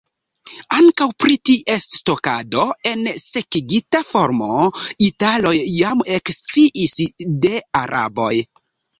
Ankaŭ 0.75 1.05
pri 1.23 1.33
ties 1.47 1.83
stokado 1.95 2.63
en 2.91 3.03
sekigita 3.23 4.01
formo, 4.13 4.47
italoj 5.09 5.51
jam 5.81 6.01
eksciis 6.15 6.95
de 7.45 7.53
araboj. 7.83 8.31